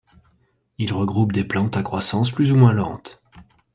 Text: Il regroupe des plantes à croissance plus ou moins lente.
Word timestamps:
Il 0.79 0.93
regroupe 0.93 1.31
des 1.31 1.43
plantes 1.43 1.77
à 1.77 1.83
croissance 1.83 2.31
plus 2.31 2.51
ou 2.51 2.55
moins 2.55 2.73
lente. 2.73 3.21